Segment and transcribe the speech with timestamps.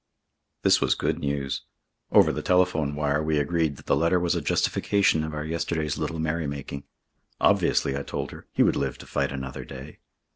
[0.63, 1.61] This was good news.
[2.11, 5.99] Over the telephone wire we agreed that the letter was a justification of our yesterday's
[5.99, 6.85] little merrymaking.
[7.39, 9.99] Obviously, I told her, he would live to fight another day.